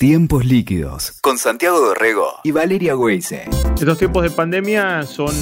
Tiempos 0.00 0.46
líquidos 0.46 1.20
con 1.20 1.36
Santiago 1.36 1.78
Dorrego 1.78 2.40
y 2.42 2.52
Valeria 2.52 2.96
Weise. 2.96 3.44
Estos 3.74 3.98
tiempos 3.98 4.22
de 4.22 4.30
pandemia 4.30 5.02
son 5.02 5.34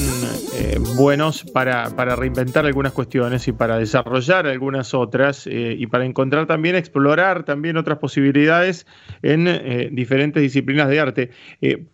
eh, 0.53 0.81
buenos 0.97 1.45
para, 1.45 1.87
reinventar 2.17 2.67
algunas 2.67 2.93
cuestiones 2.93 3.47
y 3.47 3.53
para 3.53 3.79
desarrollar 3.79 4.49
algunas 4.49 4.95
otras 4.95 5.47
eh, 5.47 5.77
y 5.79 5.87
para 5.87 6.07
encontrar 6.07 6.49
también, 6.49 6.75
explorar 6.75 7.45
también 7.45 7.77
otras 7.77 7.99
posibilidades 7.99 8.85
en 9.23 9.47
eh, 9.47 9.91
diferentes 9.93 10.43
disciplinas 10.43 10.89
de 10.89 10.99
arte. 10.99 11.31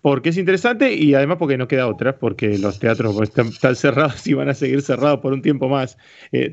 porque 0.00 0.30
es 0.30 0.38
interesante 0.38 0.94
y 0.94 1.12
además 1.12 1.36
porque 1.36 1.58
no 1.58 1.68
queda 1.68 1.86
otra, 1.86 2.16
porque 2.16 2.56
los 2.56 2.78
teatros 2.78 3.14
están, 3.20 3.76
cerrados 3.76 4.26
y 4.26 4.32
van 4.32 4.48
a 4.48 4.54
seguir 4.54 4.80
cerrados 4.80 5.20
por 5.20 5.34
un 5.34 5.42
tiempo 5.42 5.68
más 5.68 5.98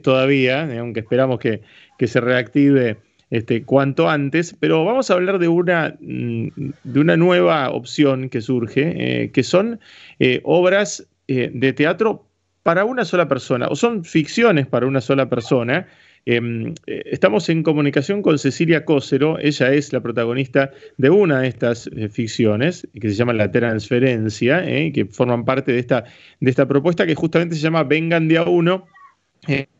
todavía, 0.04 0.78
aunque 0.78 1.00
esperamos 1.00 1.40
que, 1.40 1.62
que 1.98 2.08
se 2.08 2.20
reactive 2.20 2.98
este, 3.32 3.64
cuanto 3.64 4.10
antes, 4.10 4.56
pero 4.60 4.84
vamos 4.84 5.10
a 5.10 5.14
hablar 5.14 5.40
de 5.40 5.48
una, 5.48 5.96
mm, 6.02 6.48
de 6.84 7.00
una 7.00 7.16
nueva 7.16 7.72
opción 7.72 8.30
que 8.30 8.42
surge, 8.42 8.94
eh, 9.24 9.32
que 9.32 9.42
son 9.42 9.80
eh, 10.20 10.42
obras 10.44 11.08
eh, 11.30 11.50
de 11.54 11.72
teatro 11.72 12.28
para 12.62 12.84
una 12.84 13.06
sola 13.06 13.30
persona, 13.30 13.68
o 13.70 13.76
son 13.76 14.04
ficciones 14.04 14.68
para 14.68 14.86
una 14.86 15.00
sola 15.00 15.30
persona. 15.30 15.88
Em, 16.26 16.76
estamos 16.86 17.48
en 17.50 17.64
comunicación 17.64 18.22
con 18.22 18.38
Cecilia 18.38 18.84
Cócero, 18.84 19.40
ella 19.40 19.72
es 19.74 19.94
la 19.94 20.02
protagonista 20.02 20.72
de 20.98 21.10
una 21.10 21.40
de 21.40 21.48
estas 21.48 21.90
ficciones, 22.12 22.88
que 22.94 23.10
se 23.10 23.16
llama 23.16 23.34
La 23.34 23.50
Transferencia, 23.50 24.62
que 24.62 25.08
forman 25.10 25.46
parte 25.46 25.72
de 25.72 25.80
esta, 25.80 26.04
de 26.40 26.50
esta 26.50 26.68
propuesta 26.68 27.08
que 27.08 27.16
justamente 27.16 27.56
se 27.56 27.62
llama 27.62 27.84
Vengan 27.84 28.28
de 28.28 28.38
a 28.38 28.44
uno, 28.44 28.86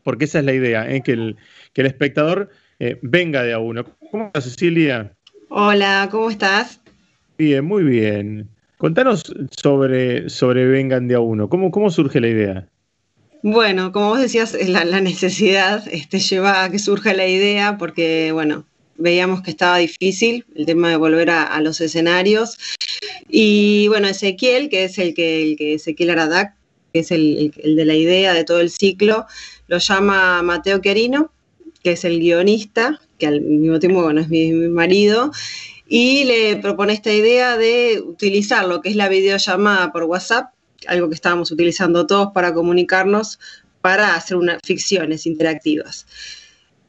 porque 0.02 0.24
esa 0.24 0.40
es 0.40 0.44
la 0.44 0.54
idea, 0.54 1.00
que 1.02 1.12
el, 1.12 1.36
que 1.74 1.82
el 1.82 1.86
espectador 1.86 2.50
eh, 2.82 2.98
venga 3.00 3.44
de 3.44 3.52
a 3.52 3.60
uno. 3.60 3.84
¿Cómo 4.10 4.26
estás, 4.26 4.42
Cecilia? 4.42 5.12
Hola, 5.50 6.08
¿cómo 6.10 6.28
estás? 6.28 6.80
Bien, 7.38 7.64
muy 7.64 7.84
bien. 7.84 8.48
Contanos 8.76 9.22
sobre, 9.56 10.28
sobre 10.28 10.66
Vengan 10.66 11.06
de 11.06 11.14
a 11.14 11.20
uno. 11.20 11.48
¿Cómo, 11.48 11.70
¿Cómo 11.70 11.92
surge 11.92 12.20
la 12.20 12.26
idea? 12.26 12.68
Bueno, 13.44 13.92
como 13.92 14.08
vos 14.08 14.20
decías, 14.20 14.56
la, 14.68 14.84
la 14.84 15.00
necesidad 15.00 15.84
este, 15.92 16.18
lleva 16.18 16.64
a 16.64 16.70
que 16.72 16.80
surja 16.80 17.14
la 17.14 17.28
idea 17.28 17.78
porque, 17.78 18.32
bueno, 18.32 18.66
veíamos 18.96 19.42
que 19.42 19.52
estaba 19.52 19.78
difícil 19.78 20.44
el 20.56 20.66
tema 20.66 20.90
de 20.90 20.96
volver 20.96 21.30
a, 21.30 21.60
los 21.60 21.80
escenarios. 21.80 22.58
Y 23.28 23.86
bueno, 23.88 24.08
Ezequiel, 24.08 24.68
que 24.68 24.84
es 24.84 24.98
el 24.98 25.14
que, 25.14 25.44
el 25.44 25.56
que 25.56 25.74
Ezequiel 25.74 26.10
Aradac, 26.10 26.56
que 26.92 26.98
es 26.98 27.12
el, 27.12 27.52
el, 27.62 27.76
de 27.76 27.84
la 27.84 27.94
idea 27.94 28.34
de 28.34 28.42
todo 28.42 28.60
el 28.60 28.70
ciclo, 28.70 29.26
lo 29.68 29.78
llama 29.78 30.42
Mateo 30.42 30.80
Querino, 30.80 31.30
que 31.82 31.92
es 31.92 32.04
el 32.04 32.20
guionista, 32.20 33.00
que 33.18 33.26
al 33.26 33.40
mismo 33.40 33.78
tiempo 33.78 34.02
bueno, 34.02 34.20
es 34.20 34.28
mi, 34.28 34.52
marido, 34.52 35.32
y 35.86 36.24
le 36.24 36.56
propone 36.56 36.92
esta 36.92 37.12
idea 37.12 37.56
de 37.56 38.02
utilizar 38.04 38.66
lo 38.66 38.80
que 38.80 38.88
es 38.88 38.96
la 38.96 39.08
videollamada 39.08 39.92
por 39.92 40.04
WhatsApp, 40.04 40.52
algo 40.86 41.08
que 41.08 41.14
estábamos 41.14 41.50
utilizando 41.50 42.06
todos 42.06 42.32
para 42.32 42.54
comunicarnos, 42.54 43.38
para 43.80 44.14
hacer 44.14 44.36
unas 44.36 44.60
ficciones 44.64 45.26
interactivas. 45.26 46.06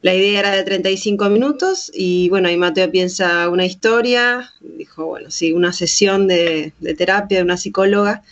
La 0.00 0.14
idea 0.14 0.40
era 0.40 0.50
de 0.52 0.62
35 0.62 1.30
minutos 1.30 1.90
y 1.94 2.28
bueno, 2.28 2.48
ahí 2.48 2.56
Mateo 2.56 2.90
piensa 2.90 3.48
una 3.48 3.64
historia, 3.64 4.52
dijo, 4.60 5.06
bueno, 5.06 5.30
sí, 5.30 5.52
una 5.52 5.72
sesión 5.72 6.26
de, 6.28 6.72
de 6.78 6.94
terapia 6.94 7.38
de 7.38 7.44
una 7.44 7.56
psicóloga. 7.56 8.22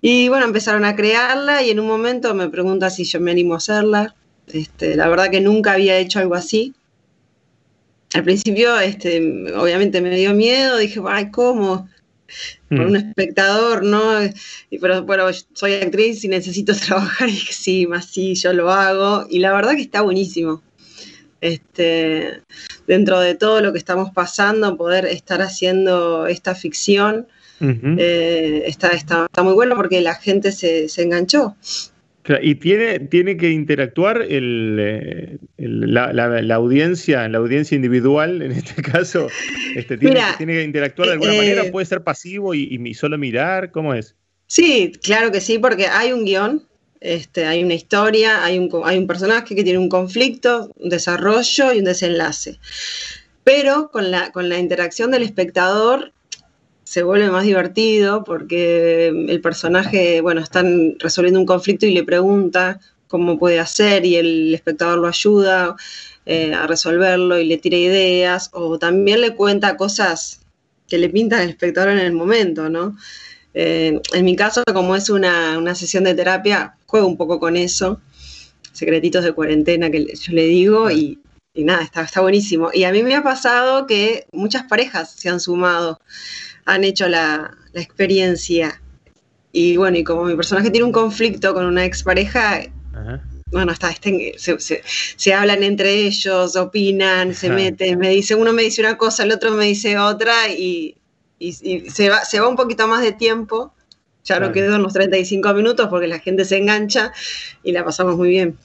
Y 0.00 0.28
bueno, 0.28 0.46
empezaron 0.46 0.84
a 0.84 0.96
crearla 0.96 1.62
y 1.62 1.70
en 1.70 1.80
un 1.80 1.86
momento 1.86 2.32
me 2.34 2.48
pregunta 2.48 2.90
si 2.90 3.04
yo 3.04 3.20
me 3.20 3.32
animo 3.32 3.54
a 3.54 3.58
hacerla. 3.58 4.14
Este, 4.52 4.96
la 4.96 5.08
verdad 5.08 5.30
que 5.30 5.40
nunca 5.40 5.72
había 5.72 5.98
hecho 5.98 6.18
algo 6.18 6.34
así. 6.34 6.74
Al 8.14 8.24
principio, 8.24 8.78
este, 8.80 9.18
obviamente 9.54 10.00
me 10.00 10.16
dio 10.16 10.34
miedo, 10.34 10.78
dije, 10.78 11.00
ay, 11.06 11.30
¿cómo? 11.30 11.88
Por 12.68 12.80
un 12.80 12.92
mm. 12.92 12.96
espectador, 12.96 13.84
¿no? 13.84 14.24
Y, 14.70 14.78
pero 14.78 15.04
bueno, 15.04 15.26
soy 15.52 15.74
actriz 15.74 16.24
y 16.24 16.28
necesito 16.28 16.74
trabajar, 16.86 17.28
y 17.28 17.32
dije, 17.32 17.52
sí, 17.52 17.86
más 17.86 18.06
sí, 18.06 18.34
yo 18.34 18.52
lo 18.52 18.70
hago. 18.70 19.26
Y 19.30 19.38
la 19.38 19.52
verdad 19.52 19.76
que 19.76 19.82
está 19.82 20.02
buenísimo. 20.02 20.62
Este, 21.40 22.42
dentro 22.86 23.20
de 23.20 23.34
todo 23.34 23.60
lo 23.60 23.72
que 23.72 23.78
estamos 23.78 24.10
pasando, 24.12 24.76
poder 24.76 25.06
estar 25.06 25.40
haciendo 25.40 26.26
esta 26.26 26.54
ficción, 26.54 27.28
eh, 27.62 28.62
está, 28.66 28.88
está, 28.88 29.28
muy 29.42 29.52
bueno 29.52 29.76
porque 29.76 30.00
la 30.00 30.14
gente 30.14 30.50
se, 30.50 30.88
se 30.88 31.02
enganchó. 31.02 31.56
Y 32.42 32.54
tiene, 32.56 32.98
tiene 33.00 33.36
que 33.36 33.50
interactuar 33.50 34.24
eh, 34.28 35.38
la, 35.56 36.54
audiencia, 36.54 37.26
la 37.28 37.38
audiencia 37.38 37.74
individual, 37.74 38.42
en 38.42 38.52
este 38.52 38.82
caso, 38.90 39.28
este, 39.74 39.96
tiene, 39.96 40.20
que 40.38 40.62
interactuar 40.62 41.08
de 41.08 41.14
alguna 41.14 41.32
manera, 41.32 41.64
eh, 41.64 41.70
puede 41.70 41.86
ser 41.86 42.02
pasivo 42.02 42.54
y, 42.54 42.94
solo 42.94 43.16
mirar, 43.16 43.70
¿cómo 43.70 43.94
es? 43.94 44.14
Sí, 44.46 44.92
claro 45.02 45.32
que 45.32 45.40
sí, 45.40 45.58
porque 45.58 45.86
hay 45.86 46.12
un 46.12 46.24
guion, 46.24 46.66
este, 47.00 47.46
hay 47.46 47.64
una 47.64 47.74
historia, 47.74 48.44
hay 48.44 48.58
un, 48.58 48.68
hay 48.84 48.98
un 48.98 49.06
personaje 49.06 49.54
que 49.54 49.64
tiene 49.64 49.78
un 49.78 49.88
conflicto, 49.88 50.70
un 50.76 50.90
desarrollo 50.90 51.72
y 51.72 51.78
un 51.78 51.84
desenlace. 51.84 52.58
Pero 53.44 53.90
con 53.90 54.10
la, 54.10 54.30
con 54.32 54.48
la 54.50 54.58
interacción 54.58 55.10
del 55.10 55.22
espectador 55.22 56.12
se 56.90 57.04
vuelve 57.04 57.30
más 57.30 57.44
divertido 57.44 58.24
porque 58.24 59.06
el 59.06 59.40
personaje, 59.40 60.20
bueno, 60.22 60.40
están 60.40 60.96
resolviendo 60.98 61.38
un 61.38 61.46
conflicto 61.46 61.86
y 61.86 61.92
le 61.92 62.02
pregunta 62.02 62.80
cómo 63.06 63.38
puede 63.38 63.60
hacer 63.60 64.04
y 64.04 64.16
el 64.16 64.52
espectador 64.52 64.98
lo 64.98 65.06
ayuda 65.06 65.76
eh, 66.26 66.52
a 66.52 66.66
resolverlo 66.66 67.38
y 67.38 67.44
le 67.44 67.58
tira 67.58 67.76
ideas 67.76 68.50
o 68.54 68.76
también 68.76 69.20
le 69.20 69.36
cuenta 69.36 69.76
cosas 69.76 70.40
que 70.88 70.98
le 70.98 71.08
pintan 71.08 71.42
al 71.42 71.50
espectador 71.50 71.90
en 71.90 72.00
el 72.00 72.12
momento, 72.12 72.68
¿no? 72.68 72.96
Eh, 73.54 74.00
en 74.12 74.24
mi 74.24 74.34
caso, 74.34 74.64
como 74.74 74.96
es 74.96 75.10
una, 75.10 75.72
sesión 75.76 76.02
de 76.02 76.14
terapia, 76.16 76.74
juego 76.86 77.06
un 77.06 77.16
poco 77.16 77.38
con 77.38 77.56
eso, 77.56 78.00
secretitos 78.72 79.22
de 79.22 79.32
cuarentena 79.32 79.92
que 79.92 80.12
yo 80.12 80.32
le 80.32 80.46
digo 80.46 80.90
y, 80.90 81.20
nada, 81.54 81.84
está, 81.84 82.02
está 82.02 82.20
buenísimo. 82.20 82.70
Y 82.74 82.82
a 82.82 82.90
mí 82.90 83.04
me 83.04 83.14
ha 83.14 83.22
pasado 83.22 83.86
que 83.86 84.26
muchas 84.32 84.64
parejas 84.64 85.12
se 85.12 85.28
han 85.28 85.38
sumado 85.38 86.00
han 86.64 86.84
hecho 86.84 87.08
la, 87.08 87.56
experiencia. 87.74 88.80
Y 89.52 89.76
bueno, 89.76 89.98
y 89.98 90.04
como 90.04 90.24
mi 90.24 90.34
personaje 90.34 90.70
tiene 90.70 90.86
un 90.86 90.92
conflicto 90.92 91.54
con 91.54 91.66
una 91.66 91.84
expareja, 91.84 92.62
bueno, 93.52 93.72
está, 93.72 93.90
este, 93.90 94.82
se, 95.16 95.34
hablan 95.34 95.62
entre 95.62 95.92
ellos, 96.06 96.56
opinan, 96.56 97.34
se 97.34 97.50
meten, 97.50 97.98
me 97.98 98.10
dice, 98.10 98.34
uno 98.34 98.52
me 98.52 98.62
dice 98.62 98.80
una 98.80 98.96
cosa, 98.96 99.24
el 99.24 99.32
otro 99.32 99.52
me 99.52 99.66
dice 99.66 99.98
otra, 99.98 100.48
y, 100.48 100.96
se, 101.40 102.10
va, 102.10 102.24
se 102.24 102.40
va 102.40 102.48
un 102.48 102.56
poquito 102.56 102.86
más 102.86 103.02
de 103.02 103.12
tiempo. 103.12 103.74
Ya 104.24 104.38
no 104.38 104.52
quedó 104.52 104.76
unos 104.76 104.92
35 104.92 105.54
minutos 105.54 105.88
porque 105.88 106.06
la 106.06 106.18
gente 106.18 106.44
se 106.44 106.58
engancha 106.58 107.12
y 107.62 107.72
la 107.72 107.84
pasamos 107.84 108.16
muy 108.16 108.28
bien. 108.28 108.56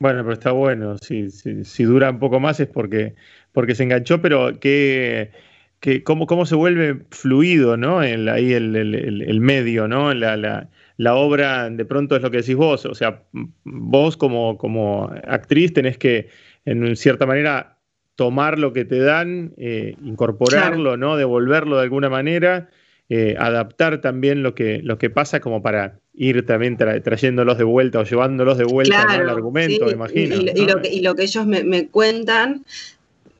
Bueno, 0.00 0.22
pero 0.22 0.34
está 0.34 0.50
bueno. 0.50 0.98
Si, 0.98 1.30
si, 1.30 1.84
dura 1.84 2.10
un 2.10 2.18
poco 2.18 2.40
más 2.40 2.58
es 2.60 2.66
porque, 2.66 3.14
porque 3.52 3.74
se 3.74 3.84
enganchó, 3.84 4.20
pero 4.20 4.58
que 5.84 6.02
cómo, 6.02 6.26
cómo 6.26 6.46
se 6.46 6.54
vuelve 6.54 7.04
fluido, 7.10 7.76
¿no? 7.76 8.02
El, 8.02 8.26
ahí 8.30 8.54
el, 8.54 9.38
medio, 9.42 9.86
¿no? 9.86 10.14
La, 10.14 10.34
la, 10.96 11.14
obra 11.14 11.68
de 11.68 11.84
pronto 11.84 12.16
es 12.16 12.22
lo 12.22 12.30
que 12.30 12.38
decís 12.38 12.56
vos, 12.56 12.86
o 12.86 12.94
sea, 12.94 13.24
vos 13.64 14.16
como, 14.16 14.56
como 14.56 15.12
actriz 15.26 15.74
tenés 15.74 15.98
que, 15.98 16.28
en 16.64 16.96
cierta 16.96 17.26
manera, 17.26 17.76
tomar 18.16 18.58
lo 18.58 18.72
que 18.72 18.86
te 18.86 18.98
dan, 18.98 19.52
eh, 19.58 19.94
incorporarlo, 20.02 20.96
¿no? 20.96 21.18
Devolverlo 21.18 21.76
de 21.76 21.82
alguna 21.82 22.08
manera, 22.08 22.70
eh, 23.10 23.36
adaptar 23.38 24.00
también 24.00 24.42
lo 24.42 24.54
que, 24.54 24.80
lo 24.82 24.96
que 24.96 25.10
pasa 25.10 25.40
como 25.40 25.60
para 25.60 26.00
ir 26.14 26.46
también 26.46 26.78
trayéndolos 26.78 27.58
de 27.58 27.64
vuelta 27.64 27.98
o 27.98 28.04
llevándolos 28.04 28.56
de 28.56 28.64
vuelta 28.64 29.02
al 29.02 29.28
argumento, 29.28 29.84
me 29.84 29.92
imagino. 29.92 30.34
Y, 30.34 30.66
lo 30.66 30.80
que, 30.80 30.88
y, 30.88 31.02
lo 31.02 31.14
que, 31.14 31.24
ellos 31.24 31.44
me, 31.44 31.62
me 31.62 31.88
cuentan 31.88 32.64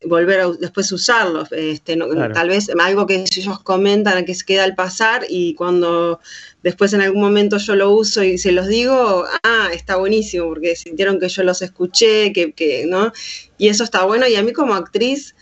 volver 0.06 0.40
a 0.40 0.50
después 0.52 0.90
usarlos. 0.92 1.50
Este, 1.52 1.96
Tal 2.32 2.48
vez 2.48 2.68
algo 2.78 3.06
que 3.06 3.24
ellos 3.36 3.58
comentan 3.60 4.24
que 4.24 4.34
se 4.34 4.44
queda 4.44 4.64
al 4.64 4.74
pasar 4.74 5.24
y 5.28 5.54
cuando 5.54 6.20
después 6.62 6.92
en 6.92 7.02
algún 7.02 7.20
momento 7.20 7.58
yo 7.58 7.76
lo 7.76 7.90
uso 7.90 8.22
y 8.22 8.38
se 8.38 8.52
los 8.52 8.68
digo, 8.68 9.24
ah, 9.42 9.68
está 9.72 9.96
buenísimo 9.96 10.46
porque 10.46 10.76
sintieron 10.76 11.20
que 11.20 11.28
yo 11.28 11.42
los 11.42 11.62
escuché, 11.62 12.32
que, 12.32 12.52
que 12.52 12.86
¿no? 12.86 13.12
Y 13.58 13.68
eso 13.68 13.84
está 13.84 14.04
bueno 14.04 14.26
y 14.26 14.36
a 14.36 14.42
mí 14.42 14.52
como 14.52 14.74
actriz 14.74 15.34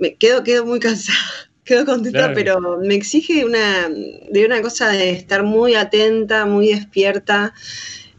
me 0.00 0.14
quedo, 0.14 0.42
quedo 0.42 0.66
muy 0.66 0.80
cansada. 0.80 1.18
Quedo 1.62 1.86
contenta, 1.86 2.32
pero 2.34 2.78
me 2.78 2.96
exige 2.96 3.44
una, 3.44 3.88
de 3.88 4.44
una 4.44 4.60
cosa 4.60 4.88
de 4.88 5.10
estar 5.10 5.44
muy 5.44 5.76
atenta, 5.76 6.44
muy 6.44 6.68
despierta. 6.68 7.54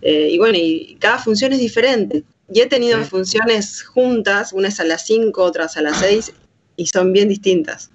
Eh, 0.02 0.30
y 0.32 0.38
bueno, 0.38 0.58
y 0.58 0.96
cada 1.02 1.18
función 1.18 1.52
es 1.52 1.60
diferente. 1.60 2.24
Y 2.54 2.60
he 2.60 2.68
tenido 2.68 3.00
funciones 3.00 3.84
juntas, 3.84 4.52
unas 4.54 4.80
a 4.80 4.84
las 4.84 5.06
5, 5.06 5.42
otras 5.42 5.78
a 5.78 5.82
las 5.82 5.98
6, 6.00 6.34
y 6.76 6.86
son 6.88 7.14
bien 7.14 7.30
distintas. 7.30 7.92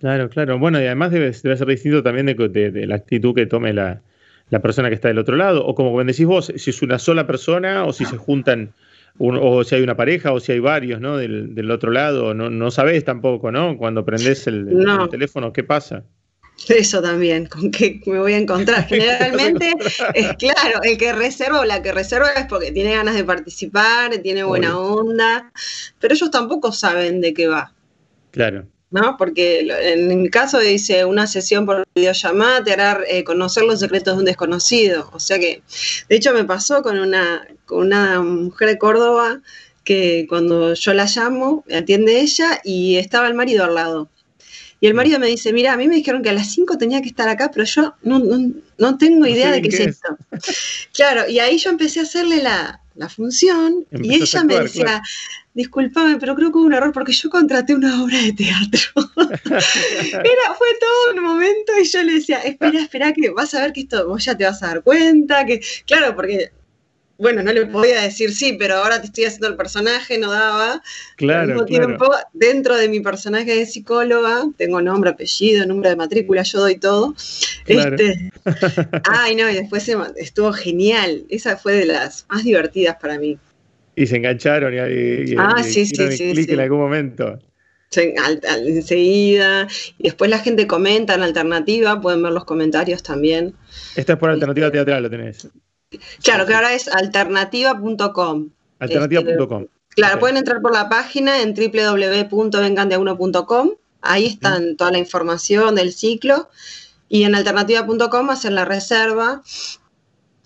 Claro, 0.00 0.28
claro. 0.30 0.58
Bueno, 0.58 0.80
y 0.80 0.86
además 0.86 1.10
debe, 1.12 1.32
ser 1.32 1.66
distinto 1.66 2.02
también 2.02 2.26
de, 2.26 2.86
la 2.86 2.94
actitud 2.94 3.34
que 3.34 3.46
tome 3.46 3.72
la, 3.72 4.02
persona 4.62 4.88
que 4.88 4.94
está 4.94 5.08
del 5.08 5.18
otro 5.18 5.36
lado. 5.36 5.64
O 5.66 5.74
como 5.74 6.02
decís 6.04 6.26
vos, 6.26 6.52
si 6.56 6.70
es 6.70 6.82
una 6.82 6.98
sola 6.98 7.26
persona 7.26 7.84
o 7.84 7.92
si 7.92 8.04
se 8.04 8.16
juntan 8.16 8.72
o 9.18 9.62
si 9.64 9.74
hay 9.74 9.82
una 9.82 9.96
pareja 9.96 10.32
o 10.32 10.40
si 10.40 10.52
hay 10.52 10.58
varios, 10.58 11.00
¿no? 11.00 11.16
Del, 11.16 11.70
otro 11.70 11.90
lado, 11.90 12.34
no, 12.34 12.50
no 12.50 12.70
sabes 12.70 13.04
tampoco, 13.04 13.52
¿no? 13.52 13.76
Cuando 13.76 14.04
prendes 14.04 14.46
el, 14.46 14.68
teléfono, 15.10 15.52
¿qué 15.52 15.64
pasa? 15.64 16.04
Eso 16.68 17.02
también, 17.02 17.46
con 17.46 17.70
qué 17.70 18.00
me 18.06 18.18
voy 18.18 18.34
a 18.34 18.38
encontrar. 18.38 18.86
Generalmente, 18.88 19.72
es 20.14 20.32
claro, 20.34 20.80
el 20.82 20.96
que 20.96 21.12
reserva 21.12 21.60
o 21.60 21.64
la 21.64 21.82
que 21.82 21.92
reserva 21.92 22.30
es 22.32 22.46
porque 22.46 22.72
tiene 22.72 22.94
ganas 22.94 23.14
de 23.14 23.24
participar, 23.24 24.16
tiene 24.18 24.44
buena 24.44 24.78
onda, 24.78 25.52
pero 25.98 26.14
ellos 26.14 26.30
tampoco 26.30 26.72
saben 26.72 27.20
de 27.20 27.34
qué 27.34 27.48
va. 27.48 27.72
Claro. 28.30 28.66
¿no? 28.92 29.16
Porque 29.16 29.60
en 29.60 30.10
el 30.10 30.30
caso 30.30 30.60
dice 30.60 31.04
una 31.04 31.26
sesión 31.26 31.64
por 31.64 31.84
videollamada 31.94 32.62
te 32.62 32.72
hará 32.74 33.00
eh, 33.08 33.24
conocer 33.24 33.64
los 33.64 33.80
secretos 33.80 34.14
de 34.14 34.20
un 34.20 34.24
desconocido. 34.26 35.10
O 35.12 35.18
sea 35.18 35.38
que, 35.38 35.62
de 36.08 36.16
hecho, 36.16 36.32
me 36.32 36.44
pasó 36.44 36.82
con 36.82 36.98
una, 36.98 37.48
con 37.64 37.86
una 37.86 38.20
mujer 38.20 38.68
de 38.68 38.78
Córdoba 38.78 39.40
que 39.82 40.26
cuando 40.28 40.74
yo 40.74 40.94
la 40.94 41.06
llamo, 41.06 41.64
me 41.66 41.76
atiende 41.76 42.20
ella 42.20 42.60
y 42.62 42.96
estaba 42.96 43.26
el 43.26 43.34
marido 43.34 43.64
al 43.64 43.74
lado. 43.74 44.10
Y 44.82 44.88
el 44.88 44.94
marido 44.94 45.20
me 45.20 45.28
dice, 45.28 45.52
mira, 45.52 45.74
a 45.74 45.76
mí 45.76 45.86
me 45.86 45.94
dijeron 45.94 46.24
que 46.24 46.30
a 46.30 46.32
las 46.32 46.50
5 46.50 46.76
tenía 46.76 47.00
que 47.00 47.06
estar 47.06 47.28
acá, 47.28 47.52
pero 47.54 47.64
yo 47.64 47.94
no, 48.02 48.98
tengo 48.98 49.26
idea 49.26 49.52
de 49.52 49.62
qué, 49.62 49.68
es 49.68 49.78
esto. 49.78 50.18
claro, 50.92 51.28
y 51.28 51.38
ahí 51.38 51.56
yo 51.56 51.70
empecé 51.70 52.00
a 52.00 52.02
hacerle 52.02 52.42
la, 52.42 52.80
función 53.08 53.86
y 53.92 54.14
ella 54.14 54.42
me 54.42 54.58
decía, 54.58 55.00
discúlpame, 55.54 56.16
pero 56.18 56.34
creo 56.34 56.50
que 56.50 56.58
hubo 56.58 56.66
un 56.66 56.74
error 56.74 56.92
porque 56.92 57.12
yo 57.12 57.30
contraté 57.30 57.76
una 57.76 58.02
obra 58.02 58.18
de 58.18 58.32
teatro. 58.32 58.80
Era, 59.44 60.54
fue 60.58 60.68
todo 60.80 61.14
un 61.14 61.22
momento 61.22 61.72
y 61.80 61.84
yo 61.84 62.02
le 62.02 62.14
decía, 62.14 62.38
espera, 62.38 62.80
espera, 62.80 63.12
que 63.12 63.30
vas 63.30 63.54
a 63.54 63.60
ver 63.60 63.72
que 63.72 63.82
esto, 63.82 64.08
vos 64.08 64.24
ya 64.24 64.36
te 64.36 64.44
vas 64.44 64.64
a 64.64 64.66
dar 64.66 64.82
cuenta, 64.82 65.46
que, 65.46 65.60
claro, 65.86 66.16
porque, 66.16 66.50
bueno, 67.18 67.42
no 67.42 67.52
le 67.52 67.66
podía 67.66 68.02
decir 68.02 68.32
sí, 68.32 68.56
pero 68.58 68.76
ahora 68.76 69.00
te 69.00 69.06
estoy 69.06 69.24
haciendo 69.24 69.48
el 69.48 69.56
personaje, 69.56 70.18
no 70.18 70.30
daba. 70.30 70.82
Claro. 71.16 71.40
Al 71.40 71.46
mismo 71.48 71.64
tiempo, 71.64 72.10
dentro 72.32 72.76
de 72.76 72.88
mi 72.88 73.00
personaje 73.00 73.54
de 73.54 73.66
psicóloga, 73.66 74.44
tengo 74.56 74.82
nombre, 74.82 75.10
apellido, 75.10 75.66
número 75.66 75.90
de 75.90 75.96
matrícula, 75.96 76.42
yo 76.42 76.60
doy 76.60 76.78
todo. 76.78 77.14
Este, 77.66 78.32
ay, 79.10 79.36
no, 79.36 79.48
y 79.50 79.54
después 79.54 79.88
estuvo 80.16 80.52
genial. 80.52 81.24
Esa 81.28 81.56
fue 81.56 81.74
de 81.74 81.86
las 81.86 82.26
más 82.28 82.44
divertidas 82.44 82.96
para 83.00 83.18
mí. 83.18 83.38
Y 83.94 84.06
se 84.06 84.16
engancharon 84.16 84.72
y, 84.74 85.34
ah, 85.38 85.62
sí, 85.62 85.86
sí, 85.86 86.16
sí, 86.16 86.46
en 86.48 86.60
algún 86.60 86.78
momento. 86.78 87.38
enseguida. 87.94 89.68
Y 89.98 90.04
después 90.04 90.30
la 90.30 90.38
gente 90.38 90.66
comenta 90.66 91.14
en 91.14 91.22
alternativa, 91.22 92.00
pueden 92.00 92.22
ver 92.22 92.32
los 92.32 92.46
comentarios 92.46 93.02
también. 93.02 93.54
Esta 93.94 94.14
es 94.14 94.18
por 94.18 94.30
alternativa 94.30 94.66
este, 94.68 94.78
teatral, 94.78 95.02
lo 95.02 95.10
tenés. 95.10 95.48
Claro, 96.22 96.46
que 96.46 96.54
ahora 96.54 96.74
es 96.74 96.88
alternativa.com. 96.88 98.50
Alternativa.com. 98.78 99.62
Este, 99.62 99.94
claro, 99.94 100.18
pueden 100.18 100.36
entrar 100.36 100.60
por 100.60 100.72
la 100.72 100.88
página 100.88 101.42
en 101.42 101.54
www.vengandeauno.com. 101.54 103.70
Ahí 104.00 104.26
están 104.26 104.76
toda 104.76 104.90
la 104.90 104.98
información 104.98 105.74
del 105.74 105.92
ciclo. 105.92 106.48
Y 107.08 107.24
en 107.24 107.34
alternativa.com 107.34 108.30
hacen 108.30 108.54
la 108.54 108.64
reserva 108.64 109.42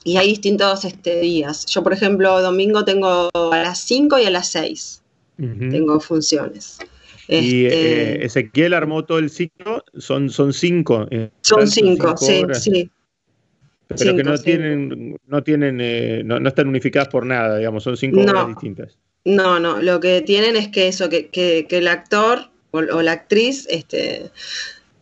y 0.07 0.19
hay 0.19 0.29
distintos 0.29 0.85
este, 0.85 1.21
días. 1.21 1.67
Yo, 1.67 1.83
por 1.83 1.93
ejemplo, 1.93 2.41
domingo 2.41 2.85
tengo 2.85 3.29
a 3.35 3.57
las 3.57 3.81
5 3.81 4.21
y 4.21 4.25
a 4.25 4.31
las 4.31 4.49
6. 4.51 5.03
Tengo 5.37 6.01
funciones. 6.01 6.79
y 7.29 7.67
este, 7.67 8.13
eh, 8.13 8.25
Ezequiel 8.25 8.73
armó 8.73 9.05
todo 9.05 9.19
el 9.19 9.31
ciclo, 9.31 9.85
son, 9.99 10.31
son 10.31 10.53
cinco. 10.53 11.09
Eh, 11.11 11.31
son 11.41 11.67
cinco, 11.67 12.17
sí, 12.17 12.45
sí. 12.55 12.89
Pero 13.89 14.17
que 14.17 14.25
no 14.25 14.37
tienen, 14.37 15.17
no 15.27 15.43
tienen, 15.43 15.79
eh, 15.81 16.23
no, 16.25 16.37
están 16.49 16.69
unificadas 16.69 17.09
por 17.09 17.25
nada, 17.25 17.59
digamos, 17.59 17.85
son 17.85 17.97
cinco 17.97 18.21
obras 18.21 18.49
distintas. 18.49 18.99
No, 19.25 19.61
no, 19.61 19.81
lo 19.81 20.01
que 20.01 20.23
tienen 20.23 20.57
es 20.57 20.69
que 20.69 20.89
eso, 20.89 21.09
que, 21.09 21.29
que, 21.29 21.67
el 21.71 21.89
actor 21.89 22.51
o, 22.73 22.79
o, 22.79 23.03
la 23.03 23.13
actriz 23.13 23.67
este, 23.71 24.31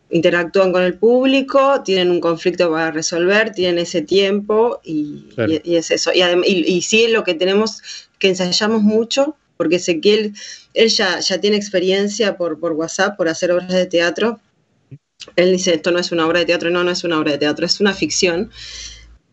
interactúan 0.09 0.71
con 0.71 0.83
el 0.83 0.95
público, 0.97 1.81
tienen 1.83 2.11
un 2.11 2.19
conflicto 2.19 2.71
para 2.71 2.91
resolver, 2.91 3.51
tienen 3.51 3.79
ese 3.79 4.01
tiempo 4.01 4.79
y, 4.83 5.25
es 5.65 5.91
eso. 5.91 6.11
Y, 6.13 6.21
y, 6.21 6.81
sí 6.81 7.05
es 7.05 7.11
lo 7.11 7.23
que 7.23 7.33
tenemos, 7.33 7.81
que 8.19 8.29
ensayamos 8.29 8.81
mucho, 8.81 9.35
porque 9.57 9.77
Ezequiel, 9.77 10.33
él 10.73 10.89
ya, 10.89 11.19
ya 11.19 11.39
tiene 11.39 11.57
experiencia 11.57 12.37
por, 12.37 12.59
por 12.59 12.73
WhatsApp, 12.73 13.17
por 13.17 13.29
hacer 13.29 13.51
obras 13.51 13.73
de 13.73 13.85
teatro. 13.87 14.39
Él 15.35 15.51
dice, 15.51 15.75
esto 15.75 15.91
no 15.91 15.99
es 15.99 16.11
una 16.11 16.27
obra 16.27 16.39
de 16.39 16.45
teatro, 16.45 16.69
no, 16.69 16.83
no 16.83 16.91
es 16.91 17.03
una 17.03 17.19
obra 17.19 17.33
de 17.33 17.37
teatro, 17.37 17.65
es 17.65 17.79
una 17.79 17.93
ficción 17.93 18.51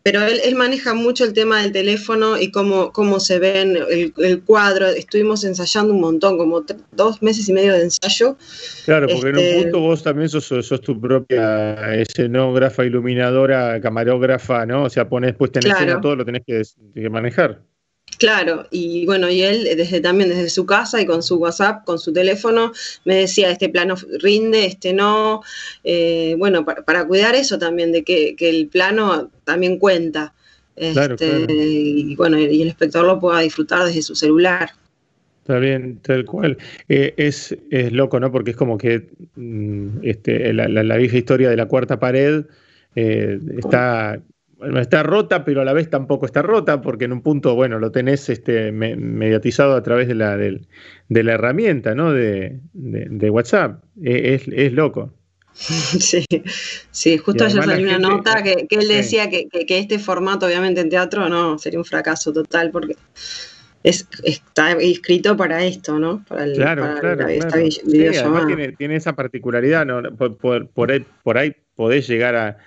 pero 0.03 0.21
él, 0.21 0.55
maneja 0.55 0.93
mucho 0.93 1.23
el 1.23 1.31
tema 1.31 1.61
del 1.61 1.71
teléfono 1.71 2.37
y 2.37 2.51
cómo, 2.51 2.91
cómo 2.91 3.21
se 3.21 3.39
ve 3.39 3.61
el, 3.61 4.13
el 4.17 4.43
cuadro. 4.43 4.87
Estuvimos 4.87 5.45
ensayando 5.45 5.93
un 5.93 6.01
montón, 6.01 6.37
como 6.37 6.65
dos 6.91 7.21
meses 7.21 7.47
y 7.47 7.53
medio 7.53 7.71
de 7.71 7.83
ensayo. 7.83 8.37
Claro, 8.83 9.07
porque 9.07 9.29
en 9.29 9.35
un 9.35 9.41
este, 9.41 9.63
punto 9.63 9.79
vos 9.79 10.03
también 10.03 10.27
sos, 10.27 10.81
tu 10.81 10.99
propia 10.99 11.95
escenógrafa, 11.95 12.83
iluminadora, 12.83 13.79
camarógrafa, 13.79 14.65
¿no? 14.65 14.83
O 14.83 14.89
sea, 14.89 15.07
pones 15.07 15.35
puesta 15.35 15.61
en 15.61 15.71
escena 15.71 16.01
todo, 16.01 16.17
lo 16.17 16.25
tenés 16.25 16.43
que 16.45 17.09
manejar. 17.09 17.61
Claro, 18.19 18.67
y 18.71 19.05
bueno, 19.05 19.29
y 19.29 19.41
él 19.41 19.63
desde 19.75 19.99
también 19.99 20.29
desde 20.29 20.49
su 20.49 20.65
casa 20.65 21.01
y 21.01 21.05
con 21.05 21.23
su 21.23 21.37
WhatsApp, 21.37 21.83
con 21.83 21.99
su 21.99 22.13
teléfono, 22.13 22.71
me 23.05 23.15
decía, 23.15 23.51
este 23.51 23.69
plano 23.69 23.95
rinde, 24.21 24.65
este 24.65 24.93
no. 24.93 25.41
Eh, 25.83 26.35
bueno, 26.37 26.65
para, 26.65 27.05
cuidar 27.05 27.35
eso 27.35 27.57
también, 27.57 27.91
de 27.91 28.03
que, 28.03 28.35
el 28.39 28.67
plano 28.67 29.29
también 29.43 29.77
cuenta. 29.77 30.33
Este, 30.75 31.45
y 31.49 32.15
bueno, 32.15 32.39
y 32.39 32.61
el 32.61 32.69
espectador 32.69 33.07
lo 33.07 33.19
pueda 33.19 33.41
disfrutar 33.41 33.85
desde 33.85 34.01
su 34.01 34.15
celular. 34.15 34.69
Está 35.41 35.59
bien, 35.59 35.99
tal 36.01 36.23
cual. 36.23 36.57
Eh, 36.87 37.13
es, 37.17 37.55
es, 37.69 37.91
loco, 37.91 38.19
¿no? 38.19 38.31
Porque 38.31 38.51
es 38.51 38.57
como 38.57 38.77
que 38.77 39.09
mm, 39.35 39.97
este, 40.03 40.53
la, 40.53 40.97
vieja 40.97 41.17
historia 41.17 41.49
de 41.49 41.57
la 41.57 41.65
cuarta 41.65 41.99
pared 41.99 42.45
eh, 42.95 43.37
está 43.57 44.21
está 44.79 45.03
rota, 45.03 45.45
pero 45.45 45.61
a 45.61 45.65
la 45.65 45.73
vez 45.73 45.89
tampoco 45.89 46.25
está 46.25 46.41
rota, 46.41 46.81
porque 46.81 47.05
en 47.05 47.13
un 47.13 47.21
punto, 47.21 47.55
bueno, 47.55 47.79
lo 47.79 47.91
tenés 47.91 48.29
este, 48.29 48.71
mediatizado 48.71 49.75
a 49.75 49.83
través 49.83 50.07
de 50.07 50.15
la, 50.15 50.37
de, 50.37 50.59
la 51.09 51.33
herramienta, 51.33 51.95
¿no? 51.95 52.11
De, 52.11 52.59
WhatsApp. 53.29 53.83
E, 54.01 54.35
es, 54.35 54.73
loco. 54.73 55.13
Sí, 55.53 56.25
sí, 56.89 57.17
justo 57.19 57.45
ayer 57.45 57.63
salió 57.63 57.87
una 57.87 57.99
nota 57.99 58.41
que, 58.41 58.65
él 58.69 58.87
decía 58.87 59.29
que, 59.29 59.47
este 59.51 59.99
formato, 59.99 60.47
obviamente 60.47 60.81
en 60.81 60.89
teatro, 60.89 61.29
no, 61.29 61.59
sería 61.59 61.79
un 61.79 61.85
fracaso 61.85 62.33
total, 62.33 62.71
porque 62.71 62.95
es, 63.83 64.07
está 64.23 64.71
escrito 64.71 65.37
para 65.37 65.63
esto, 65.63 65.99
¿no? 65.99 66.25
Para 66.27 66.45
el, 66.45 66.53
claro, 66.53 66.95
claro, 66.99 67.27
tiene, 68.77 68.95
esa 68.95 69.13
particularidad, 69.13 69.85
¿no? 69.85 70.01
por, 70.15 70.91
ahí, 70.91 71.05
por 71.23 71.37
ahí 71.37 71.55
podés 71.75 72.07
llegar 72.07 72.35
a, 72.35 72.57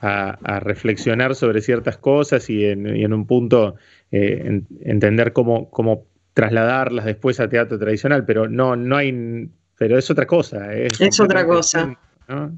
a, 0.00 0.60
reflexionar 0.60 1.34
sobre 1.34 1.60
ciertas 1.60 1.96
cosas 1.96 2.48
y 2.50 2.64
en, 2.64 3.12
un 3.12 3.26
punto 3.26 3.76
eh, 4.10 4.62
entender 4.82 5.32
cómo, 5.32 5.70
cómo 5.70 6.06
trasladarlas 6.34 7.04
después 7.04 7.40
a 7.40 7.48
teatro 7.48 7.78
tradicional, 7.78 8.24
pero 8.24 8.48
no, 8.48 8.76
no 8.76 8.96
hay, 8.96 9.48
pero 9.78 9.98
es 9.98 10.10
otra 10.10 10.26
cosa. 10.26 10.74
Es, 10.74 11.20
otra 11.20 11.46
cosa. 11.46 11.96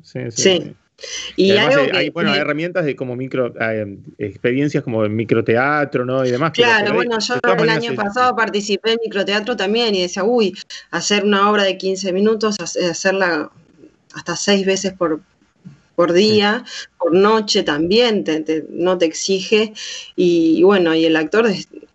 Sí, 0.02 0.20
sí. 0.30 0.74
Y, 1.36 1.50
hay, 1.50 2.08
bueno, 2.08 2.32
hay 2.32 2.38
herramientas 2.38 2.86
de 2.86 2.96
como 2.96 3.16
micro, 3.16 3.52
eh, 3.60 3.98
experiencias 4.16 4.82
como 4.82 5.04
en 5.04 5.14
microteatro, 5.14 6.06
¿no? 6.06 6.24
Y 6.24 6.30
demás. 6.30 6.52
Claro, 6.52 6.94
bueno, 6.94 7.18
yo 7.18 7.34
el 7.58 7.68
año 7.68 7.94
pasado 7.94 8.34
participé 8.34 8.92
en 8.92 8.98
microteatro 9.04 9.56
también 9.56 9.94
y 9.94 10.00
decía, 10.00 10.24
uy, 10.24 10.56
hacer 10.90 11.24
una 11.24 11.50
obra 11.50 11.64
de 11.64 11.76
15 11.76 12.12
minutos, 12.14 12.56
hacerla 12.60 13.50
hasta 14.14 14.36
seis 14.36 14.64
veces 14.64 14.94
por, 14.94 15.20
por 15.94 16.14
día, 16.14 16.64
noche 17.10 17.62
también, 17.62 18.24
no 18.70 18.98
te 18.98 19.06
exige. 19.06 19.72
Y, 20.16 20.62
bueno, 20.62 20.94
y 20.94 21.04
el 21.04 21.16
actor 21.16 21.48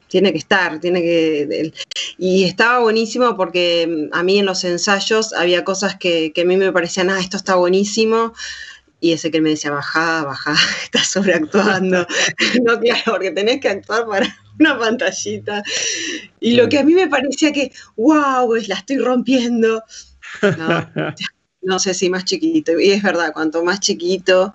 tiene 0.07 0.31
que 0.31 0.39
estar, 0.39 0.79
tiene 0.79 1.01
que... 1.01 1.73
Y 2.17 2.43
estaba 2.43 2.79
buenísimo 2.79 3.35
porque 3.37 3.87
mm, 3.87 4.15
a 4.15 4.23
mí 4.23 4.39
en 4.39 4.45
los 4.45 4.63
ensayos 4.63 5.33
había 5.33 5.63
cosas 5.63 5.95
que, 5.95 6.33
a 6.35 6.45
mí 6.45 6.57
me 6.57 6.71
parecían, 6.73 7.09
ah, 7.09 7.19
esto 7.19 7.37
está 7.37 7.55
buenísimo. 7.55 8.33
Y 8.99 9.13
ese 9.13 9.31
que 9.31 9.41
me 9.41 9.51
decía, 9.51 9.71
bajá, 9.71 10.23
bajá, 10.25 10.53
estás 10.83 11.07
sobreactuando. 11.07 12.05
no, 12.63 12.79
claro, 12.79 13.03
porque 13.05 13.31
tenés 13.31 13.61
que 13.61 13.69
actuar 13.69 14.05
para 14.05 14.37
una 14.59 14.77
pantallita. 14.77 15.63
Y 16.39 16.55
lo 16.55 16.67
que 16.67 16.79
a 16.79 16.83
mí 16.83 16.93
me 16.93 17.07
parecía 17.07 17.51
que, 17.53 17.71
wow, 17.95 18.53
la 18.67 18.75
estoy 18.75 18.97
rompiendo. 18.97 19.83
No 21.63 21.77
sé 21.77 21.93
si 21.93 22.09
más 22.09 22.25
chiquito. 22.25 22.79
Y 22.79 22.89
es 22.89 23.03
verdad, 23.03 23.33
cuanto 23.33 23.63
más 23.63 23.79
chiquito, 23.79 24.51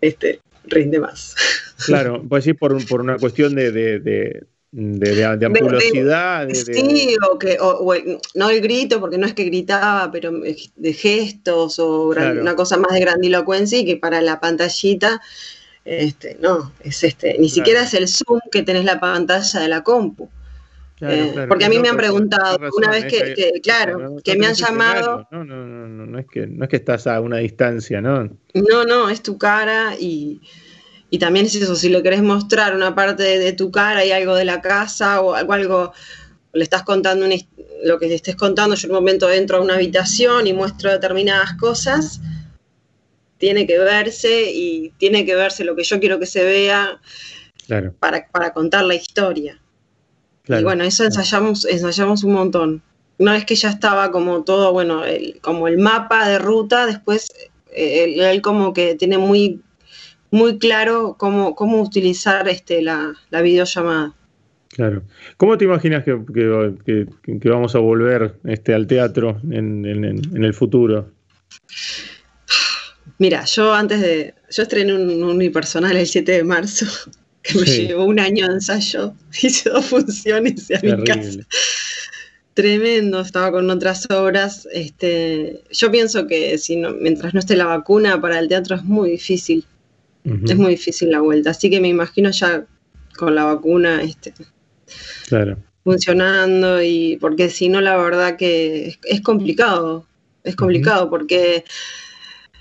este, 0.00 0.40
rinde 0.64 1.00
más. 1.00 1.34
Claro, 1.84 2.24
pues 2.26 2.44
sí, 2.44 2.54
por, 2.54 2.82
por 2.86 3.02
una 3.02 3.18
cuestión 3.18 3.54
de, 3.54 3.70
de, 3.70 3.98
de 4.00 4.46
de, 4.76 5.46
ampulosidad. 5.46 6.48
sí, 6.50 7.16
o 7.30 7.38
que, 7.38 7.56
o, 7.60 7.94
no 8.34 8.50
el 8.50 8.60
grito, 8.60 9.00
porque 9.00 9.18
no 9.18 9.26
es 9.26 9.34
que 9.34 9.44
gritaba, 9.44 10.10
pero 10.10 10.32
de 10.32 10.92
gestos 10.92 11.78
o 11.78 12.08
una 12.08 12.56
cosa 12.56 12.76
más 12.76 12.92
de 12.92 13.00
grandilocuencia 13.00 13.78
y 13.78 13.86
que 13.86 13.96
para 13.96 14.20
la 14.20 14.40
pantallita, 14.40 15.20
este, 15.84 16.36
no, 16.40 16.72
es 16.80 17.04
este, 17.04 17.38
ni 17.38 17.48
siquiera 17.48 17.82
es 17.82 17.94
el 17.94 18.08
zoom 18.08 18.40
que 18.50 18.62
tenés 18.62 18.84
la 18.84 19.00
pantalla 19.00 19.60
de 19.60 19.68
la 19.68 19.82
compu. 19.82 20.28
Eh, 21.00 21.46
porque 21.46 21.66
a 21.66 21.68
mí 21.68 21.78
me 21.78 21.90
han 21.90 21.96
preguntado 21.96 22.58
una 22.74 22.90
vez 22.90 23.04
que, 23.04 23.60
claro, 23.62 24.16
que 24.24 24.36
me 24.36 24.46
han 24.46 24.54
llamado. 24.54 25.28
No, 25.30 25.44
no, 25.44 25.66
no, 25.66 25.88
no, 25.88 26.06
no 26.06 26.18
es 26.18 26.26
que 26.26 26.46
no 26.46 26.64
es 26.64 26.70
que 26.70 26.76
estás 26.76 27.06
a 27.06 27.20
una 27.20 27.38
distancia, 27.38 28.00
¿no? 28.00 28.24
No, 28.54 28.84
no, 28.84 29.10
es 29.10 29.22
tu 29.22 29.36
cara 29.36 29.94
y, 30.00 30.40
y 31.10 31.18
también 31.18 31.46
es 31.46 31.54
eso, 31.54 31.76
si 31.76 31.90
le 31.90 32.02
querés 32.02 32.22
mostrar 32.22 32.74
una 32.74 32.94
parte 32.94 33.38
de, 33.38 33.52
tu 33.52 33.70
cara 33.70 34.06
y 34.06 34.12
algo 34.12 34.34
de 34.34 34.46
la 34.46 34.62
casa 34.62 35.20
o 35.20 35.34
algo, 35.34 35.52
algo 35.52 35.92
le 36.54 36.62
estás 36.62 36.82
contando 36.82 37.26
lo 37.84 37.98
que 37.98 38.08
le 38.08 38.14
estés 38.14 38.36
contando, 38.36 38.74
yo 38.74 38.86
en 38.86 38.92
un 38.92 39.00
momento 39.00 39.30
entro 39.30 39.58
a 39.58 39.60
una 39.60 39.74
habitación 39.74 40.46
y 40.46 40.54
muestro 40.54 40.90
determinadas 40.90 41.52
cosas, 41.58 42.22
tiene 43.36 43.66
que 43.66 43.78
verse 43.78 44.50
y 44.50 44.94
tiene 44.96 45.26
que 45.26 45.34
verse 45.34 45.62
lo 45.62 45.76
que 45.76 45.84
yo 45.84 46.00
quiero 46.00 46.18
que 46.18 46.24
se 46.24 46.42
vea 46.42 46.98
para, 47.98 48.26
para 48.28 48.54
contar 48.54 48.84
la 48.84 48.94
historia 48.94 49.60
y 50.48 50.62
bueno, 50.62 50.84
eso 50.84 51.04
ensayamos, 51.04 51.64
ensayamos 51.64 52.24
un 52.24 52.32
montón. 52.32 52.82
Una 53.18 53.32
vez 53.32 53.44
que 53.44 53.54
ya 53.54 53.70
estaba 53.70 54.10
como 54.10 54.44
todo, 54.44 54.72
bueno, 54.72 55.02
como 55.40 55.68
el 55.68 55.78
mapa 55.78 56.28
de 56.28 56.38
ruta, 56.38 56.86
después 56.86 57.32
eh, 57.72 58.30
él, 58.30 58.42
como 58.42 58.72
que 58.72 58.94
tiene 58.94 59.18
muy, 59.18 59.62
muy 60.30 60.58
claro 60.58 61.16
cómo, 61.18 61.54
cómo 61.54 61.80
utilizar 61.80 62.48
este, 62.48 62.82
la, 62.82 63.14
videollamada. 63.30 64.14
Claro. 64.68 65.02
¿Cómo 65.38 65.56
te 65.56 65.64
imaginas 65.64 66.04
que, 66.04 67.48
vamos 67.48 67.74
a 67.74 67.78
volver 67.78 68.38
este, 68.44 68.74
al 68.74 68.86
teatro 68.86 69.40
en, 69.50 69.84
el 69.86 70.54
futuro? 70.54 71.10
Mira, 73.18 73.44
yo 73.46 73.72
antes 73.72 74.00
de. 74.02 74.34
Yo 74.50 74.62
estrené 74.62 74.94
un 74.94 75.24
unipersonal 75.24 75.96
el 75.96 76.06
7 76.06 76.32
de 76.32 76.44
marzo 76.44 76.86
que 77.46 77.58
me 77.58 77.64
llevó 77.64 78.04
un 78.04 78.18
año 78.18 78.48
de 78.48 78.54
ensayo, 78.54 79.14
hice 79.42 79.70
dos 79.70 79.86
funciones 79.86 80.70
a 80.70 80.80
mi 80.82 81.04
casa. 81.04 81.40
Tremendo, 82.54 83.20
estaba 83.20 83.52
con 83.52 83.68
otras 83.68 84.10
obras. 84.10 84.66
Este, 84.72 85.62
yo 85.70 85.90
pienso 85.90 86.26
que 86.26 86.56
si 86.56 86.76
no, 86.76 86.94
mientras 86.94 87.34
no 87.34 87.40
esté 87.40 87.54
la 87.54 87.66
vacuna 87.66 88.18
para 88.20 88.38
el 88.38 88.48
teatro 88.48 88.76
es 88.76 88.84
muy 88.84 89.10
difícil. 89.10 89.64
Es 90.24 90.56
muy 90.56 90.70
difícil 90.70 91.10
la 91.10 91.20
vuelta. 91.20 91.50
Así 91.50 91.70
que 91.70 91.80
me 91.80 91.88
imagino 91.88 92.30
ya 92.30 92.66
con 93.16 93.34
la 93.34 93.44
vacuna 93.44 94.02
este, 94.02 94.32
funcionando 95.84 96.82
y 96.82 97.16
porque 97.20 97.48
si 97.48 97.68
no 97.68 97.80
la 97.80 97.96
verdad 97.96 98.36
que 98.36 98.98
es, 99.04 99.20
complicado. 99.20 100.06
Es 100.42 100.56
complicado 100.56 101.10
porque 101.10 101.64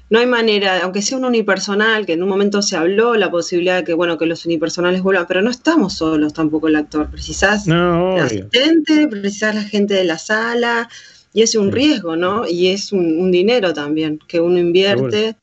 no 0.10 0.20
hay 0.20 0.28
manera, 0.28 0.84
aunque 0.84 1.02
sea 1.02 1.18
un 1.18 1.26
unipersonal, 1.26 2.06
que 2.06 2.14
en 2.14 2.24
un 2.24 2.30
momento 2.30 2.62
se 2.62 2.78
habló 2.78 3.16
la 3.16 3.32
posibilidad 3.32 3.78
de 3.78 3.84
que, 3.84 3.94
bueno, 3.94 4.18
que 4.18 4.26
los 4.26 4.46
unipersonales 4.46 5.02
vuelvan, 5.02 5.26
pero 5.28 5.42
no 5.42 5.50
estamos 5.50 5.94
solos 5.94 6.34
tampoco 6.34 6.68
el 6.68 6.76
actor. 6.76 7.10
Precisás 7.10 7.66
no, 7.66 8.18
el 8.18 8.24
asistente, 8.24 9.08
precisás 9.08 9.56
la 9.56 9.64
gente 9.64 9.96
de 9.96 10.04
la 10.04 10.18
sala, 10.18 10.90
y 11.34 11.42
es 11.42 11.56
un 11.56 11.72
riesgo, 11.72 12.16
¿no? 12.16 12.48
Y 12.48 12.68
es 12.68 12.92
un, 12.92 13.32
dinero 13.32 13.74
también 13.74 14.20
que 14.28 14.40
uno 14.40 14.58
invierte. 14.58 15.36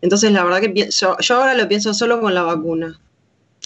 Entonces, 0.00 0.32
la 0.32 0.42
verdad 0.42 0.60
que 0.60 0.70
pienso, 0.70 1.16
yo 1.20 1.36
ahora 1.36 1.54
lo 1.54 1.68
pienso 1.68 1.94
solo 1.94 2.20
con 2.20 2.34
la 2.34 2.42
vacuna. 2.42 2.98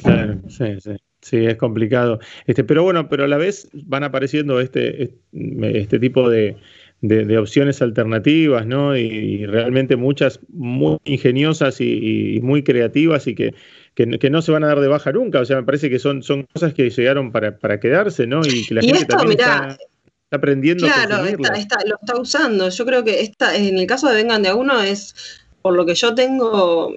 Claro, 0.03 0.39
sí, 0.49 0.81
sí. 0.81 0.97
Sí, 1.23 1.45
es 1.45 1.57
complicado. 1.57 2.19
Este, 2.47 2.65
pero 2.65 2.83
bueno, 2.83 3.09
pero 3.09 3.25
a 3.25 3.29
la 3.29 3.37
vez 3.37 3.69
van 3.73 4.05
apareciendo 4.05 4.61
este, 4.61 5.15
este 5.33 5.99
tipo 5.99 6.31
de, 6.31 6.57
de, 7.01 7.39
opciones 7.39 7.81
alternativas, 7.83 8.67
¿no? 8.67 8.97
Y, 8.97 9.47
realmente 9.47 9.97
muchas 9.97 10.41
muy 10.49 10.99
ingeniosas 11.05 11.81
y, 11.81 12.41
muy 12.43 12.63
creativas 12.63 13.27
y 13.27 13.35
que, 13.35 13.55
que, 13.95 14.31
no 14.31 14.43
se 14.43 14.53
van 14.53 14.65
a 14.65 14.69
dar 14.69 14.81
de 14.81 14.89
baja 14.89 15.13
nunca. 15.13 15.41
O 15.41 15.45
sea, 15.45 15.57
me 15.57 15.63
parece 15.63 15.91
que 15.91 15.99
son, 15.99 16.23
son 16.23 16.45
cosas 16.53 16.75
que 16.75 16.91
llegaron 16.91 17.33
para, 17.33 17.59
para 17.59 17.81
quedarse, 17.81 18.27
¿no? 18.27 18.41
Y 18.45 18.67
que 18.67 18.75
la 18.75 18.83
gente 18.83 19.05
también 19.07 19.41
está, 19.41 19.79
aprendiendo 20.31 20.87
claro, 20.87 21.17
a 21.17 21.29
está, 21.29 21.79
lo 21.87 21.97
está 22.01 22.21
usando. 22.21 22.69
Yo 22.69 22.87
creo 22.87 23.05
que 23.05 23.21
esta, 23.21 23.57
en 23.57 23.79
el 23.79 23.87
caso 23.87 24.09
de 24.09 24.15
Vengan 24.15 24.43
de 24.43 24.51
a 24.51 24.55
uno 24.55 24.81
es, 24.81 25.15
por 25.63 25.75
lo 25.75 25.87
que 25.87 25.95
yo 25.95 26.15
tengo 26.15 26.95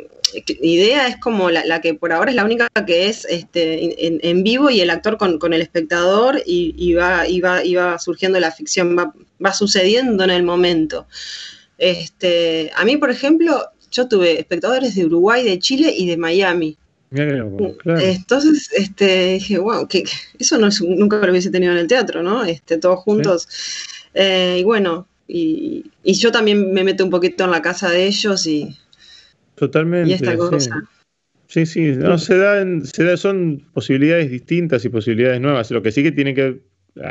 idea 0.62 1.08
es 1.08 1.18
como 1.18 1.50
la, 1.50 1.82
que 1.82 1.94
por 1.94 2.12
ahora 2.12 2.32
es 2.32 2.36
la 2.36 2.46
única 2.46 2.68
que 2.88 3.08
es 3.08 3.26
este, 3.30 4.28
en, 4.28 4.44
vivo 4.44 4.70
y 4.70 4.82
el 4.82 4.90
actor 4.90 5.18
con, 5.18 5.54
el 5.54 5.62
espectador 5.62 6.42
y, 6.46 6.94
va, 6.94 7.28
y, 7.28 7.40
va, 7.42 8.00
surgiendo 8.00 8.40
la 8.40 8.52
ficción, 8.52 8.98
va, 8.98 9.54
sucediendo 9.54 10.24
en 10.24 10.30
el 10.30 10.44
momento. 10.44 11.08
Este, 11.78 12.72
a 12.76 12.86
mí, 12.86 12.98
por 12.98 13.12
ejemplo, 13.12 13.70
yo 13.92 14.08
tuve 14.08 14.40
espectadores 14.40 14.96
de 14.96 15.06
Uruguay, 15.06 15.44
de 15.44 15.60
Chile 15.60 15.94
y 15.96 16.08
de 16.08 16.18
Miami. 16.18 16.78
Entonces, 17.12 18.72
este, 18.74 19.34
dije, 19.34 19.60
wow, 19.60 19.88
que 19.88 20.04
eso 20.40 20.58
no 20.58 20.70
nunca 20.82 21.18
lo 21.18 21.32
hubiese 21.32 21.52
tenido 21.52 21.72
en 21.74 21.80
el 21.80 21.88
teatro, 21.88 22.24
¿no? 22.24 22.44
Este, 22.44 22.78
todos 22.78 23.00
juntos. 23.00 23.48
Eh, 24.16 24.58
y 24.60 24.64
bueno, 24.64 25.08
y, 25.34 25.92
y, 26.04 26.14
yo 26.14 26.32
también 26.32 26.72
me 26.74 26.84
meto 26.84 27.04
un 27.04 27.10
poquito 27.10 27.44
en 27.44 27.52
la 27.52 27.62
casa 27.62 27.90
de 27.90 28.06
ellos 28.06 28.46
y, 28.46 28.78
Totalmente. 29.56 30.18
Sí. 31.48 31.66
Sí, 31.66 31.94
no, 31.98 32.18
se 32.18 32.36
dan, 32.38 32.84
se 32.84 33.16
son 33.16 33.64
posibilidades 33.74 34.32
distintas 34.32 34.84
y 34.86 34.90
posibilidades 34.90 35.40
nuevas. 35.40 35.70
Lo 35.70 35.84
que 35.84 35.92
sí 35.92 36.02
que 36.02 36.12
tiene 36.12 36.34
que 36.34 36.62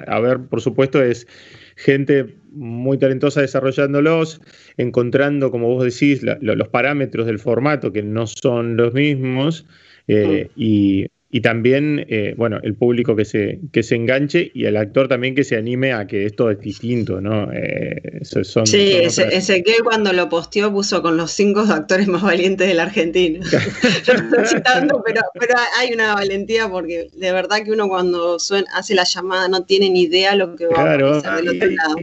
haber, 0.09 0.41
por 0.41 0.61
supuesto, 0.61 1.01
es 1.01 1.29
gente 1.77 2.35
muy 2.51 2.99
talentosa 2.99 3.41
desarrollándolos, 3.41 4.41
encontrando, 4.79 5.53
como 5.53 5.69
vos 5.69 5.85
decís, 5.85 6.23
los 6.41 6.69
parámetros 6.69 7.27
del 7.27 7.39
formato 7.39 7.93
que 7.93 8.03
no 8.03 8.27
son 8.27 8.77
los 8.77 8.93
mismos 8.95 9.65
eh, 10.09 10.51
y 10.57 11.07
y 11.35 11.41
también, 11.41 12.05
eh, 12.11 12.35
bueno, 12.37 12.59
el 12.63 12.75
público 12.75 13.17
que 13.17 13.25
se, 13.25 13.59
que 13.73 13.83
se 13.83 13.97
enganche 13.97 14.51
y 14.53 14.67
el 14.67 14.77
actor 14.77 15.09
también 15.09 15.35
que 15.35 15.45
se 15.45 15.57
anime 15.57 15.95
a 15.95 16.07
que 16.07 16.27
esto 16.27 16.51
es 16.51 16.61
distinto, 16.61 17.23
¿no? 17.23 17.51
Eh, 17.51 18.21
son, 18.23 18.67
sí, 18.67 18.93
ese, 19.01 19.63
que 19.63 19.77
cuando 19.83 20.13
lo 20.13 20.29
posteó 20.29 20.71
puso 20.71 21.01
con 21.01 21.17
los 21.17 21.31
cinco 21.33 21.61
actores 21.61 22.07
más 22.07 22.21
valientes 22.21 22.69
de 22.69 22.75
la 22.75 22.83
Argentina. 22.83 23.41
Yo 24.05 24.13
no 24.13 24.43
estoy 24.43 24.59
citando, 24.59 25.03
pero, 25.07 25.23
pero 25.41 25.55
hay 25.79 25.95
una 25.95 26.13
valentía 26.13 26.69
porque 26.69 27.09
de 27.15 27.33
verdad 27.33 27.65
que 27.65 27.73
uno 27.73 27.89
cuando 27.89 28.39
suena, 28.39 28.71
hace 28.75 28.95
la 28.95 29.05
llamada 29.05 29.49
no 29.49 29.65
tiene 29.65 29.89
ni 29.89 30.03
idea 30.03 30.35
lo 30.35 30.55
que 30.55 30.67
va 30.67 30.93
a 30.93 30.99
pasar 30.99 31.37
del 31.37 31.57
otro 31.57 31.71
lado. 31.71 31.97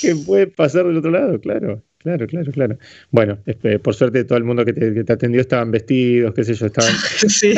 ¿Qué 0.00 0.16
puede 0.16 0.46
pasar 0.46 0.86
del 0.86 0.96
otro 0.96 1.10
lado? 1.10 1.38
Claro. 1.38 1.82
Claro, 2.02 2.26
claro, 2.26 2.52
claro. 2.52 2.78
Bueno, 3.10 3.38
este, 3.46 3.78
por 3.78 3.94
suerte 3.94 4.24
todo 4.24 4.38
el 4.38 4.44
mundo 4.44 4.64
que 4.64 4.72
te, 4.72 5.12
atendió 5.12 5.40
estaban 5.40 5.70
vestidos, 5.70 6.34
qué 6.34 6.44
sé 6.44 6.54
yo, 6.54 6.66
estaban. 6.66 6.92
Sí. 7.28 7.54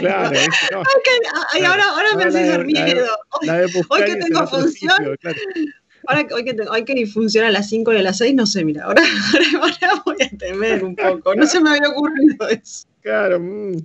claro, 0.00 0.38
ahora, 1.66 1.84
ahora 1.90 2.16
me 2.16 2.24
haces 2.24 2.64
miedo. 2.64 3.06
hoy 3.90 4.04
que 4.04 4.16
tengo 4.16 4.46
función. 4.46 5.16
Ahora, 6.06 6.26
hoy, 6.32 6.44
que 6.44 6.56
hoy 6.70 6.84
que 6.84 6.94
ni 6.94 7.04
funciona 7.04 7.48
a 7.48 7.50
las 7.50 7.68
5 7.68 7.92
y 7.92 7.96
a 7.98 8.02
las 8.02 8.16
6, 8.16 8.34
no 8.34 8.46
sé, 8.46 8.64
mira, 8.64 8.84
ahora, 8.86 9.02
ahora, 9.60 10.02
voy 10.06 10.16
a 10.22 10.36
temer 10.38 10.82
un 10.82 10.96
poco. 10.96 11.34
No 11.34 11.46
se 11.46 11.60
me 11.60 11.70
había 11.70 11.90
ocurrido 11.90 12.48
eso. 12.48 12.88
Claro. 13.02 13.38
Mm. 13.38 13.76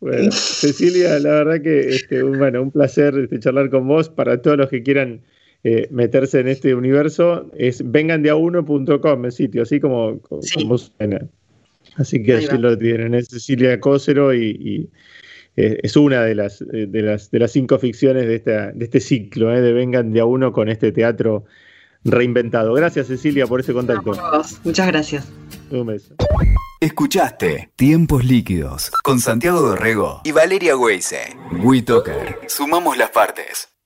Bueno, 0.00 0.30
Cecilia, 0.30 1.18
la 1.18 1.30
verdad 1.30 1.60
que 1.60 1.88
este, 1.88 2.22
bueno, 2.22 2.62
un 2.62 2.70
placer 2.70 3.18
este, 3.18 3.40
charlar 3.40 3.68
con 3.70 3.88
vos. 3.88 4.08
Para 4.08 4.40
todos 4.40 4.56
los 4.56 4.68
que 4.68 4.84
quieran 4.84 5.22
eh, 5.64 5.88
meterse 5.90 6.40
en 6.40 6.48
este 6.48 6.74
universo, 6.74 7.50
es 7.56 7.82
vengandeauno.com 7.90 9.24
el 9.24 9.32
sitio, 9.32 9.62
así 9.62 9.80
como, 9.80 10.20
suena. 10.40 11.26
Así 11.96 12.22
que 12.22 12.34
así 12.34 12.56
lo 12.58 12.78
tienen, 12.78 13.14
es 13.14 13.28
Cecilia 13.28 13.80
Cócero 13.80 14.32
y, 14.32 14.88
eh, 15.56 15.80
es 15.82 15.96
una 15.96 16.22
de 16.22 16.36
las, 16.36 16.60
eh, 16.60 16.86
de, 16.86 17.02
las, 17.02 17.32
de 17.32 17.38
las 17.40 17.50
cinco 17.50 17.78
ficciones 17.78 18.26
de, 18.28 18.36
esta, 18.36 18.70
de 18.70 18.84
este 18.84 19.00
ciclo, 19.00 19.48
de 19.48 19.72
Vengan 19.72 20.12
de 20.12 20.20
a 20.20 20.24
uno 20.24 20.52
con 20.52 20.68
este 20.68 20.92
teatro 20.92 21.44
reinventado. 22.04 22.72
Gracias 22.74 23.08
Cecilia 23.08 23.46
por 23.46 23.58
ese 23.58 23.72
contacto. 23.72 24.12
Muchas 24.62 24.86
gracias. 24.86 25.28
Un 25.70 25.86
beso. 25.86 26.14
Escuchaste 26.80 27.72
Tiempos 27.74 28.24
Líquidos 28.24 28.92
con 29.02 29.18
Santiago 29.18 29.60
Dorrego 29.60 30.20
y 30.22 30.30
Valeria 30.30 30.76
Weise. 30.76 31.36
WeToker. 31.64 32.38
Sumamos 32.46 32.96
las 32.96 33.10
partes. 33.10 33.77